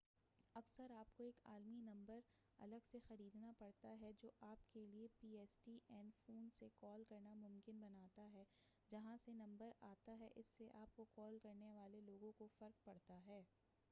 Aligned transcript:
اکثر 0.55 0.91
آپ 0.91 1.13
کو 1.15 1.23
ایک 1.23 1.41
عالمی 1.43 1.79
نمبر 1.81 2.19
الگ 2.59 2.87
سے 2.91 2.99
خریدنا 3.07 3.51
پڑتا 3.57 3.93
ہے 4.01 4.11
جو 4.21 4.29
آپ 4.41 4.73
کے 4.73 4.85
لیے 4.85 5.07
P 5.19 5.35
S 5.37 5.59
T 5.59 5.77
N 5.89 6.09
phone 6.17 6.49
سے 6.59 6.69
کال 6.79 7.03
کرنا 7.09 7.33
ممکن 7.37 7.79
بناتا 7.79 8.27
ہے 8.33 8.43
جہاں 8.91 9.17
سے 9.25 9.31
نمبر 9.33 9.71
آتا 9.81 10.17
ہے 10.19 10.29
اس 10.35 10.45
سے 10.57 10.69
آپ 10.73 10.95
کو 10.95 11.05
کال 11.13 11.37
کرنے 11.43 11.71
والے 11.71 12.01
لوگوں 12.01 12.31
کو 12.37 12.47
فرق 12.59 12.83
پڑتا 12.85 13.19
ہے 13.27 13.41